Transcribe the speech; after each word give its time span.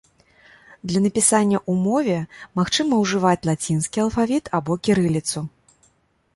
Для 0.91 1.01
напісання 1.05 1.59
ў 1.69 1.73
мове 1.87 2.17
магчыма 2.61 2.93
ўжываць 3.03 3.37
лацінскі 3.51 4.03
алфавіт 4.07 4.53
або 4.61 4.81
кірыліцу. 4.89 5.49